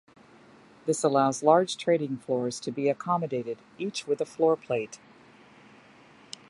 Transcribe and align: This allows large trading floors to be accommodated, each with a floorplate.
This 0.87 1.03
allows 1.03 1.43
large 1.43 1.77
trading 1.77 2.17
floors 2.17 2.59
to 2.61 2.71
be 2.71 2.89
accommodated, 2.89 3.59
each 3.77 4.07
with 4.07 4.19
a 4.19 4.25
floorplate. 4.25 4.97